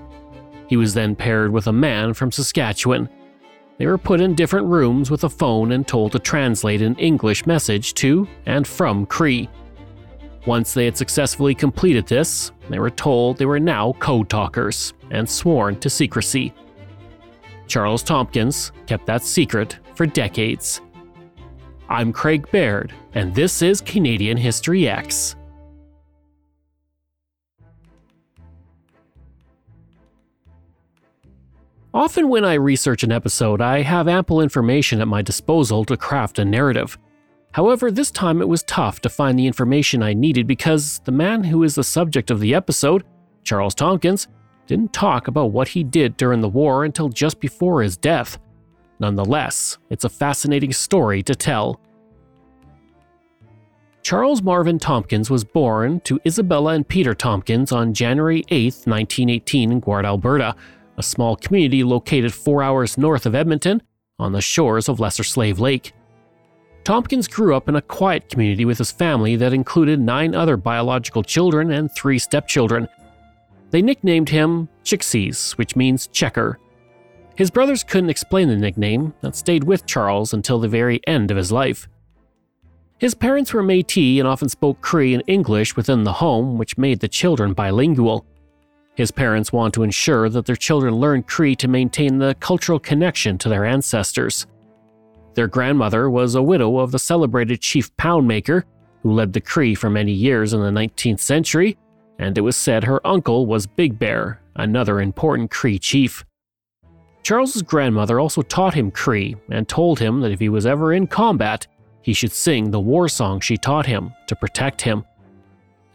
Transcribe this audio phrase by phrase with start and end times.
[0.67, 3.09] He was then paired with a man from Saskatchewan.
[3.77, 7.45] They were put in different rooms with a phone and told to translate an English
[7.45, 9.49] message to and from Cree.
[10.45, 15.27] Once they had successfully completed this, they were told they were now code talkers and
[15.27, 16.53] sworn to secrecy.
[17.67, 20.81] Charles Tomkins kept that secret for decades.
[21.89, 25.35] I'm Craig Baird, and this is Canadian History Ehx.
[31.93, 36.39] Often, when I research an episode, I have ample information at my disposal to craft
[36.39, 36.97] a narrative.
[37.53, 41.45] However, this time it was tough to find the information I needed because the man
[41.45, 43.05] who is the subject of the episode,
[43.43, 44.27] Charles Tomkins,
[44.67, 48.39] didn't talk about what he did during the war until just before his death.
[48.99, 51.79] Nonetheless, it's a fascinating story to tell.
[54.01, 59.79] Charles Marvin Tomkins was born to Isabella and Peter Tomkins on January 8, 1918, in
[59.79, 60.55] Grouard, Alberta,
[60.97, 63.81] a small community located four hours north of Edmonton
[64.19, 65.93] on the shores of Lesser Slave Lake.
[66.83, 71.23] Tomkins grew up in a quiet community with his family that included nine other biological
[71.23, 72.87] children and three stepchildren.
[73.71, 76.59] They nicknamed him Chicksees, which means checker.
[77.35, 81.37] His brothers couldn't explain the nickname that stayed with Charles until the very end of
[81.37, 81.87] his life.
[82.97, 87.01] His parents were Metis and often spoke Cree and English within the home, which made
[87.01, 88.25] the children bilingual.
[88.95, 93.37] His parents wanted to ensure that their children learned Cree to maintain the cultural connection
[93.39, 94.47] to their ancestors.
[95.33, 98.63] Their grandmother was a widow of the celebrated Chief Poundmaker,
[99.03, 101.77] who led the Cree for many years in the 19th century
[102.19, 106.25] and it was said her uncle was Big Bear, another important Cree chief.
[107.23, 111.07] Charles's grandmother also taught him Cree and told him that if he was ever in
[111.07, 111.65] combat,
[112.01, 115.03] he should sing the war song she taught him to protect him.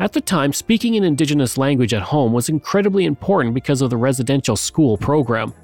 [0.01, 3.97] At the time, speaking an indigenous language at home was incredibly important because of the
[3.97, 5.55] residential school program.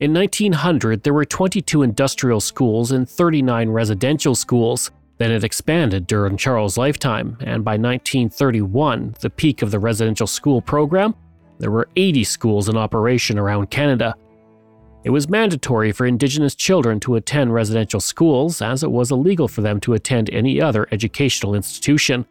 [0.00, 4.90] In 1900, there were 22 industrial schools and 39 residential schools.
[5.18, 10.60] Then it expanded during Charles' lifetime, and by 1931, the peak of the residential school
[10.60, 11.14] program,
[11.58, 14.16] there were 80 schools in operation around Canada.
[15.04, 19.60] It was mandatory for Indigenous children to attend residential schools, as it was illegal for
[19.60, 22.26] them to attend any other educational institution.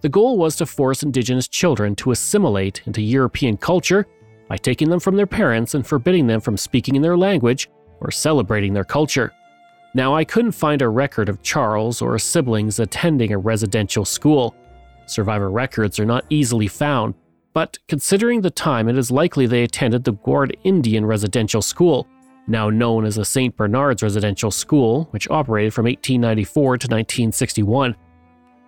[0.00, 4.06] The goal was to force Indigenous children to assimilate into European culture
[4.48, 7.68] by taking them from their parents and forbidding them from speaking in their language
[8.00, 9.32] or celebrating their culture.
[9.92, 14.54] Now, I couldn't find a record of Charles or his siblings attending a residential school.
[15.06, 17.14] Survivor records are not easily found,
[17.52, 22.06] but considering the time, it is likely they attended the Grouard Indian Residential School,
[22.46, 23.56] now known as the St.
[23.56, 27.96] Bernard's Residential School, which operated from 1894 to 1961.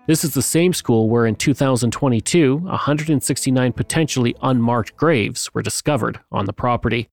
[0.09, 6.47] This is the same school where in 2022, 169 potentially unmarked graves were discovered on
[6.47, 7.09] the property.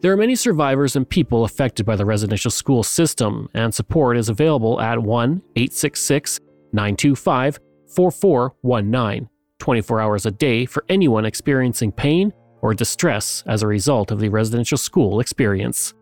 [0.00, 4.30] There are many survivors and people affected by the residential school system, and support is
[4.30, 6.40] available at 1 866
[6.72, 12.32] 925 4419, 24 hours a day for anyone experiencing pain
[12.62, 15.92] or distress as a result of the residential school experience.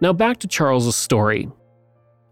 [0.00, 1.42] Now back to Charles's story.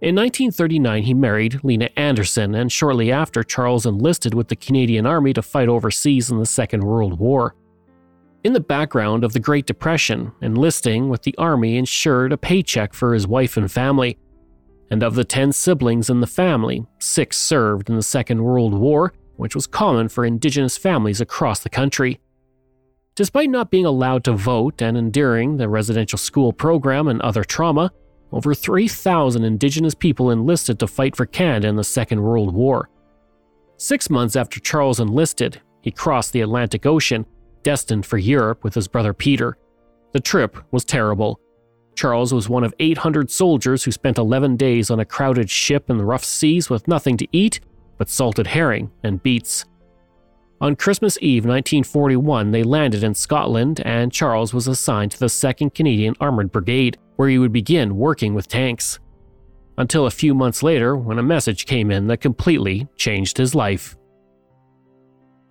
[0.01, 5.33] In 1939, he married Lena Anderson, and shortly after, Charles enlisted with the Canadian Army
[5.35, 7.55] to fight overseas in the Second World War.
[8.47, 13.13] In the background of the Great Depression, enlisting with the Army ensured a paycheck for
[13.13, 14.19] his wife and family.
[14.89, 19.13] And of the 10 siblings in the family, six served in the Second World War,
[19.35, 22.21] which was common for Indigenous families across the country.
[23.17, 27.91] Despite not being allowed to vote and enduring the residential school program and other trauma,
[28.31, 32.91] over 3,000 Indigenous people enlisted to fight for Canada in the Second World War.
[33.77, 37.27] Six months after Charles enlisted, he crossed the Atlantic Ocean,
[37.67, 39.59] destined for Europe with his brother Peter.
[40.13, 41.41] The trip was terrible.
[41.97, 45.99] Charles was one of 800 soldiers who spent 11 days on a crowded ship in
[45.99, 47.59] the rough seas with nothing to eat
[47.99, 49.65] but salted herring and beets.
[50.61, 55.75] On Christmas Eve 1941, they landed in Scotland, and Charles was assigned to the 2nd
[55.75, 59.01] Canadian Armoured Brigade, where he would begin working with tanks.
[59.77, 63.97] Until a few months later, when a message came in that completely changed his life.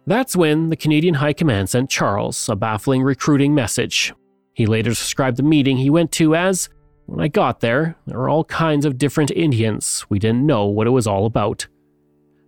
[0.08, 4.14] That's when the Canadian High Command sent Charles a baffling recruiting message.
[4.54, 6.70] He later described the meeting he went to as
[7.08, 10.06] When I got there, there were all kinds of different Indians.
[10.10, 11.68] We didn't know what it was all about.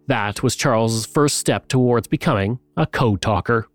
[0.07, 3.67] That was Charles's first step towards becoming a code talker.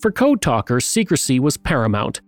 [0.00, 2.20] For code talkers, secrecy was paramount.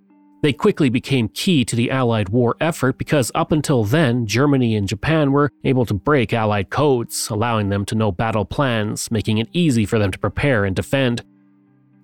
[0.45, 4.87] They quickly became key to the Allied war effort because up until then, Germany and
[4.87, 9.49] Japan were able to break Allied codes, allowing them to know battle plans, making it
[9.55, 11.25] easy for them to prepare and defend.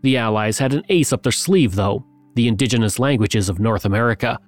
[0.01, 2.03] The Allies had an ace up their sleeve, though
[2.35, 4.39] the indigenous languages of North America.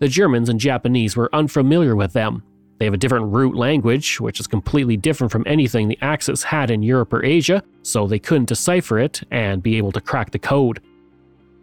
[0.00, 2.42] The Germans and Japanese were unfamiliar with them.
[2.78, 6.70] They have a different root language, which is completely different from anything the Axis had
[6.70, 10.38] in Europe or Asia, so they couldn't decipher it and be able to crack the
[10.38, 10.80] code.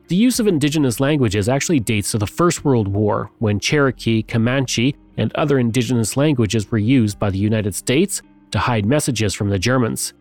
[0.07, 4.95] The use of indigenous languages actually dates to the First World War, when Cherokee, Comanche,
[5.17, 8.21] and other indigenous languages were used by the United States
[8.51, 10.13] to hide messages from the Germans.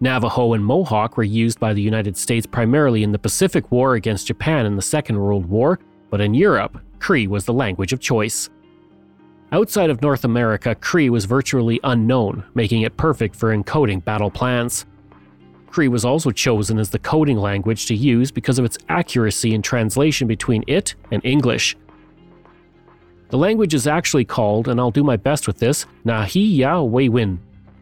[0.00, 4.26] Navajo and Mohawk were used by the United States primarily in the Pacific War against
[4.26, 5.78] Japan in the Second World War,
[6.10, 8.50] but in Europe, Cree was the language of choice.
[9.52, 14.86] Outside of North America, Cree was virtually unknown, making it perfect for encoding battle plans.
[15.74, 19.60] Cree was also chosen as the coding language to use because of its accuracy in
[19.60, 21.76] translation between it and English.
[23.30, 27.38] The language is actually called, and I'll do my best with this, Nahi Ya Wewin,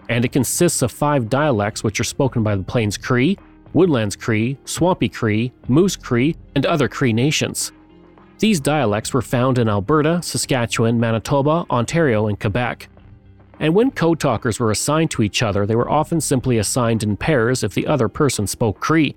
[0.09, 3.37] and it consists of five dialects which are spoken by the Plains Cree,
[3.75, 7.73] Woodlands Cree, Swampy Cree, Moose Cree, and other Cree nations.
[8.39, 12.89] These dialects were found in Alberta, Saskatchewan, Manitoba, Ontario, and Quebec.
[13.63, 17.17] And when code talkers were assigned to each other, they were often simply assigned in
[17.17, 19.15] pairs if the other person spoke Cree.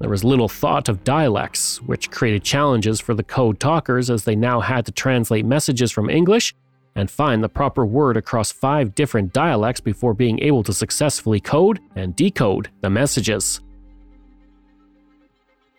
[0.00, 4.34] There was little thought of dialects, which created challenges for the code talkers as they
[4.34, 6.56] now had to translate messages from English
[6.96, 11.78] and find the proper word across five different dialects before being able to successfully code
[11.94, 13.60] and decode the messages.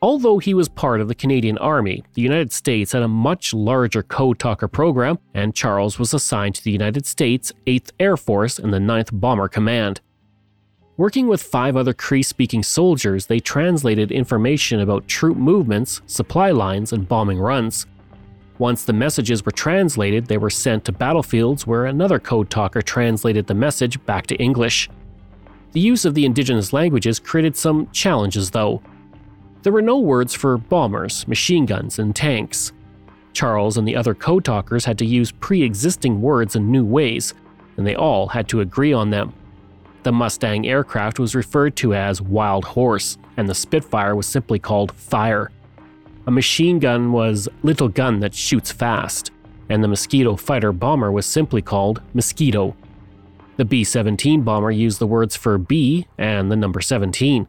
[0.06, 4.04] Although he was part of the Canadian Army, the United States had a much larger
[4.04, 8.72] Code Talker program, and Charles was assigned to the United States 8th Air Force and
[8.72, 10.02] the 9th Bomber Command.
[10.96, 16.94] Working with five other Cree speaking soldiers, they translated information about troop movements, supply lines,
[16.94, 17.88] and bombing runs.
[18.60, 23.48] Once the messages were translated, they were sent to battlefields where another code talker translated
[23.48, 24.88] the message back to English.
[25.72, 28.84] The use of the indigenous languages created some challenges, though.
[29.66, 32.72] There were no words for bombers, machine guns, and tanks.
[33.34, 37.34] Charles and the other co talkers had to use pre existing words in new ways,
[37.76, 39.34] and they all had to agree on them.
[40.04, 44.92] The Mustang aircraft was referred to as Wild Horse, and the Spitfire was simply called
[44.92, 45.50] Fire.
[46.28, 49.32] A machine gun was Little Gun That Shoots Fast,
[49.68, 52.76] and the Mosquito fighter bomber was simply called Mosquito.
[53.58, 57.48] The B 17 bomber used the words for B and the number 17.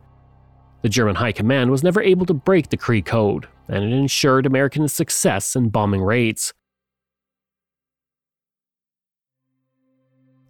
[0.86, 4.46] The German High Command was never able to break the Cree Code, and it ensured
[4.46, 6.54] American success in bombing raids.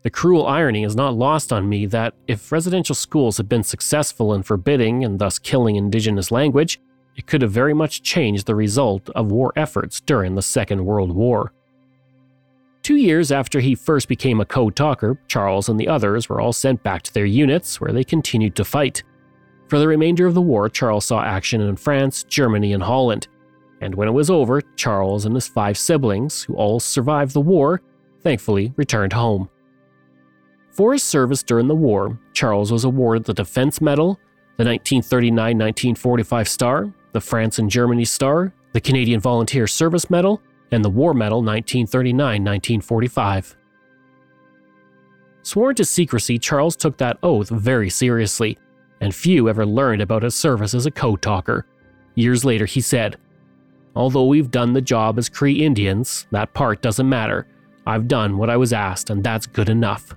[0.03, 4.35] The cruel irony is not lost on me that if residential schools had been successful
[4.35, 6.83] in forbidding and thus killing indigenous language,
[7.17, 11.13] it could have very much changed the result of war efforts during the Second World
[11.13, 11.55] War.
[12.83, 16.53] Two years after he first became a code talker, Charles and the others were all
[16.53, 19.03] sent back to their units where they continued to fight.
[19.69, 23.29] For the remainder of the war, Charles saw action in France, Germany, and Holland.
[23.81, 27.83] And when it was over, Charles and his five siblings, who all survived the war,
[28.23, 29.49] thankfully returned home.
[30.71, 34.21] For his service during the war, Charles was awarded the Defense Medal,
[34.57, 40.85] the 1939 1945 Star, the France and Germany Star, the Canadian Volunteer Service Medal, and
[40.85, 43.57] the War Medal 1939 1945.
[45.43, 48.59] Sworn to secrecy, Charles took that oath very seriously,
[49.01, 51.67] and few ever learned about his service as a code talker.
[52.15, 53.17] Years later, he said,
[53.95, 57.47] Although we've done the job as Cree Indians, that part doesn't matter.
[57.87, 60.15] I've done what I was asked, and that's good enough.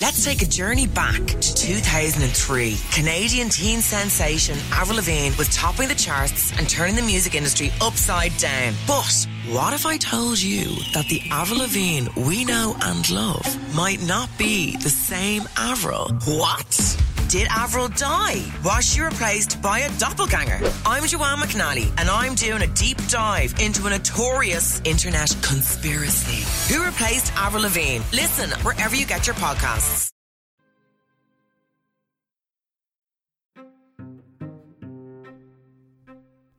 [0.00, 2.76] Let's take a journey back to 2003.
[2.92, 8.36] Canadian teen sensation Avril Lavigne was topping the charts and turning the music industry upside
[8.36, 8.74] down.
[8.86, 14.00] But what if I told you that the Avril Lavigne we know and love might
[14.02, 16.08] not be the same Avril?
[16.26, 16.96] What?
[17.28, 18.44] Did Avril die?
[18.64, 20.60] Was she replaced by a doppelganger?
[20.86, 26.72] I'm Joanne McNally, and I'm doing a deep dive into a notorious internet conspiracy.
[26.72, 28.04] Who replaced Avril Lavigne?
[28.12, 30.12] Listen wherever you get your podcasts.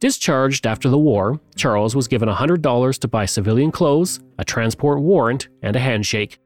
[0.04, 5.48] Discharged after the war, Charles was given $100 to buy civilian clothes, a transport warrant,
[5.62, 6.40] and a handshake.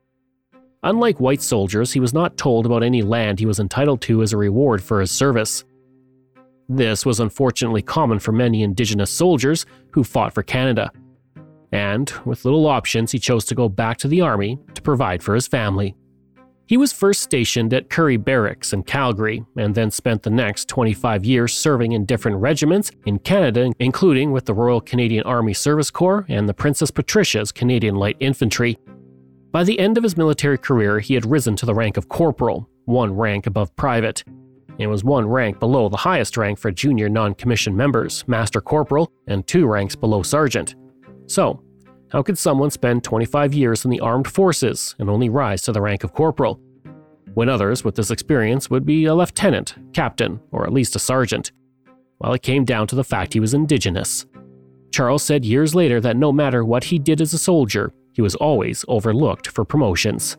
[0.84, 4.32] Unlike white soldiers, he was not told about any land he was entitled to as
[4.32, 5.66] a reward for his service.
[6.70, 10.92] This was unfortunately common for many Indigenous soldiers who fought for Canada.
[11.72, 15.34] And, with little options, he chose to go back to the Army to provide for
[15.34, 15.96] his family.
[16.68, 21.26] He was first stationed at Currie Barracks in Calgary, and then spent the next 25
[21.26, 26.26] years serving in different regiments in Canada, including with the Royal Canadian Army Service Corps
[26.28, 28.78] and the Princess Patricia's Canadian Light Infantry,
[29.52, 32.70] by the end of his military career, he had risen to the rank of corporal,
[32.86, 34.24] one rank above private.
[34.78, 39.12] It was one rank below the highest rank for junior non commissioned members, master corporal,
[39.26, 40.76] and two ranks below sergeant.
[41.26, 41.64] So,
[42.10, 45.82] how could someone spend 25 years in the armed forces and only rise to the
[45.82, 46.62] rank of corporal?
[47.34, 51.52] When others with this experience would be a lieutenant, captain, or at least a sergeant.
[52.20, 54.26] Well, it came down to the fact he was indigenous.
[54.92, 58.36] Charles said years later that no matter what he did as a soldier, he was
[58.36, 60.38] always overlooked for promotions.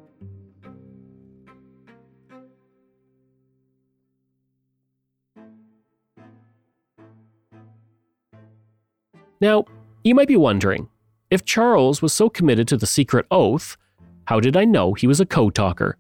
[9.40, 9.66] Now,
[10.02, 10.88] you might be wondering
[11.30, 13.76] if Charles was so committed to the secret oath,
[14.26, 15.97] how did I know he was a code talker?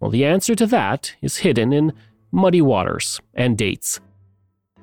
[0.00, 1.92] Well, the answer to that is hidden in
[2.30, 4.00] muddy waters and dates.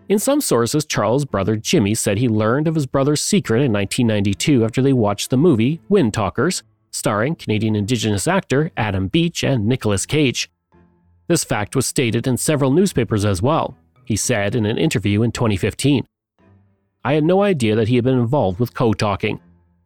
[0.08, 4.64] In some sources, Charles' brother Jimmy said he learned of his brother's secret in 1992
[4.64, 6.62] after they watched the movie Windtalkers,
[6.92, 10.50] starring Canadian Indigenous actor Adam Beach and Nicolas Cage.
[11.28, 13.76] This fact was stated in several newspapers as well,
[14.06, 16.06] he said in an interview in 2015.
[17.04, 19.40] I had no idea that he had been involved with code talking.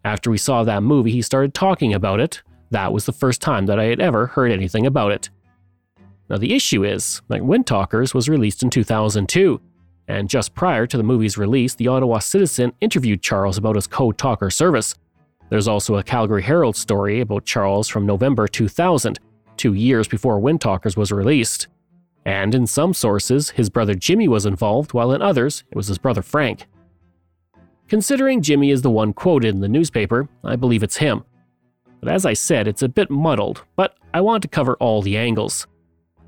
[0.06, 2.42] After we saw that movie, he started talking about it.
[2.72, 5.30] That was the first time that I had ever heard anything about it.
[6.30, 9.60] Now, the issue is that Windtalkers was released in 2002,
[10.08, 14.12] and just prior to the movie's release, the Ottawa Citizen interviewed Charles about his co
[14.12, 14.96] talker service.
[15.50, 19.20] There's also a Calgary Herald story about Charles from November 2000,
[19.58, 21.68] two years before Windtalkers was released.
[22.26, 25.98] And in some sources, his brother Jimmy was involved, while in others, it was his
[25.98, 26.68] brother Frank.
[27.90, 31.24] Considering Jimmy is the one quoted in the newspaper, I believe it's him.
[32.00, 35.18] But as I said, it's a bit muddled, but I want to cover all the
[35.18, 35.66] angles.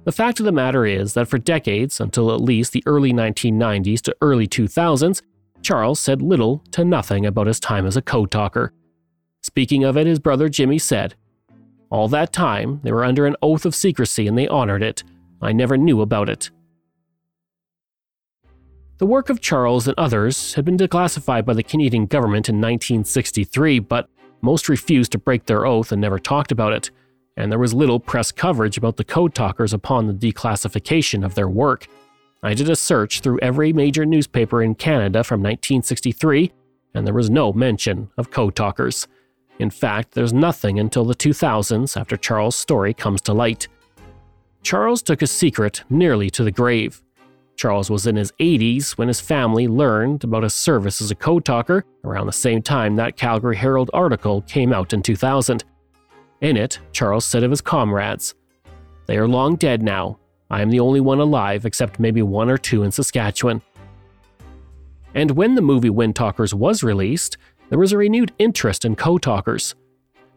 [0.04, 4.02] The fact of the matter is that for decades, until at least the early 1990s
[4.02, 5.22] to early 2000s,
[5.62, 8.74] Charles said little to nothing about his time as a code talker.
[9.44, 11.14] Speaking of it, his brother Jimmy said,
[11.92, 15.04] All that time, they were under an oath of secrecy and they honored it.
[15.44, 16.50] I never knew about it.
[19.02, 23.80] The work of Charles and others had been declassified by the Canadian government in 1963,
[23.80, 24.08] but
[24.42, 26.90] most refused to break their oath and never talked about it
[27.38, 31.50] and there was little press coverage about the code talkers upon the declassification of their
[31.50, 31.88] work.
[32.44, 36.52] I did a search through every major newspaper in Canada from 1963,
[36.94, 39.08] and there was no mention of code talkers.
[39.60, 43.68] In fact, there's nothing until the 2000s after Charles' story comes to light.
[44.64, 47.02] Charles took his secret nearly to the grave.
[47.62, 51.46] Charles was in his 80s when his family learned about his service as a code
[51.46, 55.64] talker around the same time that Calgary Herald article came out in 2000.
[56.42, 58.34] In it, Charles said of his comrades,
[59.06, 60.18] They are long dead now.
[60.50, 63.62] I am the only one alive, except maybe one or two in Saskatchewan.
[65.14, 67.38] And when the movie Windtalkers was released,
[67.70, 69.76] there was a renewed interest in code talkers.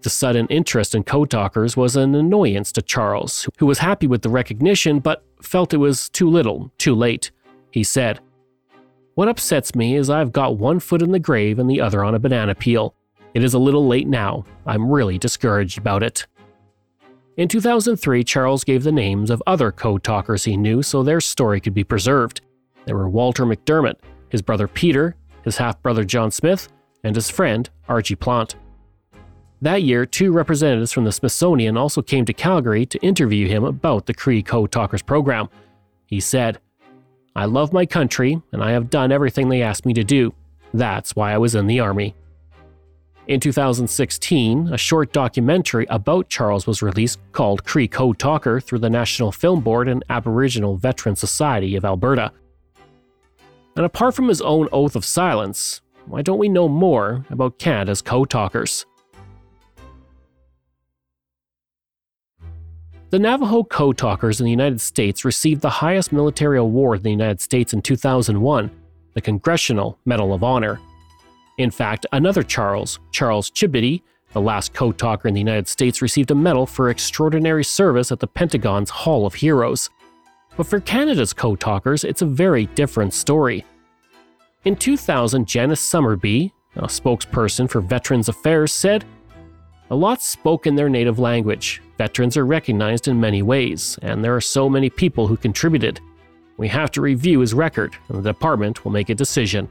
[0.05, 4.21] The sudden interest in code talkers was an annoyance to Charles, who was happy with
[4.21, 7.31] the recognition but felt it was too little, too late.
[7.71, 8.21] He said,
[9.15, 12.15] What upsets me is I've got one foot in the grave and the other on
[12.15, 12.95] a banana peel.
[13.33, 14.45] It is a little late now.
[14.67, 16.27] I'm really discouraged about it.
[17.39, 21.63] In 2003, Charles gave the names of other code talkers he knew so their story
[21.63, 22.43] could be preserved.
[22.85, 23.97] There were Walter McDermott,
[24.29, 26.69] his brother Peter, his half brother John Smith,
[27.05, 28.57] and his friend Archie Plant.
[29.65, 34.05] That year, two representatives from the Smithsonian also came to Calgary to interview him about
[34.05, 35.49] the Cree Code Talkers program.
[36.05, 36.59] He said,
[37.35, 40.35] I love my country, and I have done everything they asked me to do.
[40.75, 42.15] That's why I was in the Army.
[43.27, 48.91] In 2016, a short documentary about Charles was released called Cree Code Talker through the
[48.91, 52.33] National Film Board and Aboriginal Veteran Society of Alberta.
[53.77, 58.03] And apart from his own oath of silence, why don't we know more about Canada's
[58.03, 58.85] code talkers?
[63.15, 67.11] The Navajo Code Talkers in the United States received the highest military award in the
[67.11, 68.69] United States in 2001,
[69.13, 70.81] the Congressional Medal of Honor.
[71.57, 74.03] In fact, another Charles, Charles Chibitty,
[74.33, 78.19] the last code talker in the United States, received a medal for extraordinary service at
[78.19, 79.91] the Pentagon's Hall of Heroes.
[80.57, 83.65] But for Canada's code talkers, it's a very different story.
[84.65, 89.05] In 2000, Janice Summerbee, a spokesperson for Veterans Affairs, said,
[89.95, 91.81] A lot spoke in their native language.
[91.99, 96.01] Veterans are recognized in many ways, and there are so many people who contributed.
[96.57, 99.69] We have to review his record, and the department will make a decision.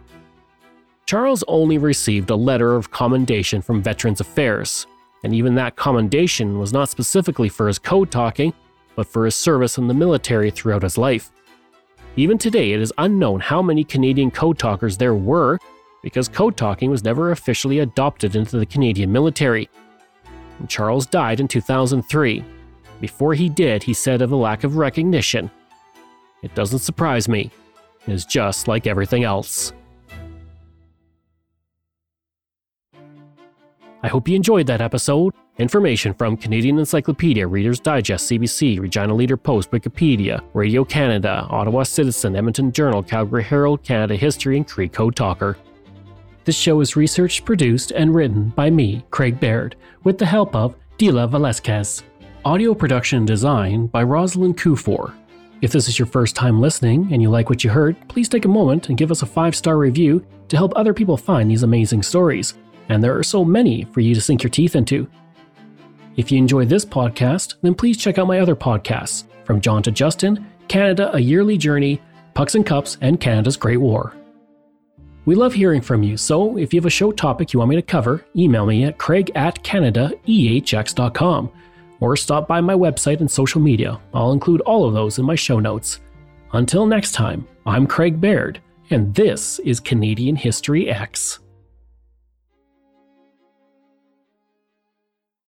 [1.05, 4.87] Charles only received a letter of commendation from Veterans Affairs,
[5.25, 8.53] and even that commendation was not specifically for his code talking,
[8.95, 11.31] but for his service in the military throughout his life.
[12.15, 15.59] Even today, it is unknown how many Canadian code talkers there were
[16.01, 19.69] because code talking was never officially adopted into the Canadian military.
[20.69, 22.43] Charles died in 2003.
[23.01, 25.49] Before he did, he said of the lack of recognition,
[26.41, 27.51] It doesn't surprise me.
[28.07, 29.73] It is just like everything else.
[34.03, 35.33] I hope you enjoyed that episode.
[35.59, 42.35] Information from Canadian Encyclopedia, Reader's Digest, CBC, Regina Leader Post, Wikipedia, Radio Canada, Ottawa Citizen,
[42.35, 45.55] Edmonton Journal, Calgary Herald, Canada History, and Cree Code Talker.
[46.45, 50.75] This show is researched, produced, and written by me, Craig Baird, with the help of
[50.97, 52.03] Dila Velasquez.
[52.45, 55.13] Audio production design by Rosalind Kufor.
[55.61, 58.43] If this is your first time listening and you like what you heard, please take
[58.43, 61.63] a moment and give us a five star review to help other people find these
[61.63, 62.55] amazing stories
[62.89, 65.07] and there are so many for you to sink your teeth into.
[66.15, 69.91] If you enjoy this podcast, then please check out my other podcasts From John to
[69.91, 72.01] Justin, Canada A Yearly Journey,
[72.33, 74.13] Pucks and Cups, and Canada's Great War.
[75.25, 77.77] We love hearing from you, so if you have a show topic you want me
[77.77, 81.51] to cover, email me at craig at canadaehx.com
[82.01, 83.99] or stop by my website and social media.
[84.13, 86.01] I'll include all of those in my show notes.
[86.51, 88.59] Until next time, I'm Craig Baird,
[88.89, 91.39] and this is Canadian History Ehx.